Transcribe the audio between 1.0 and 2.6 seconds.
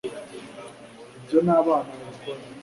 ibyo ni abana babikora